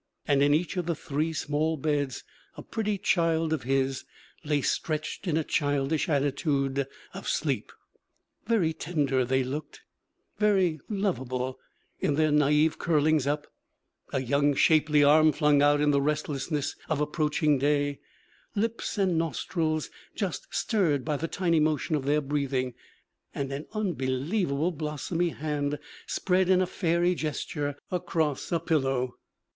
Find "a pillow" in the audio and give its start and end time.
28.51-29.13